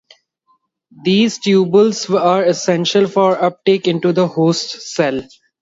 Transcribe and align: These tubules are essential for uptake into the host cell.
These 1.03 1.37
tubules 1.41 2.11
are 2.19 2.43
essential 2.43 3.07
for 3.07 3.39
uptake 3.39 3.87
into 3.87 4.11
the 4.13 4.27
host 4.27 4.81
cell. 4.95 5.21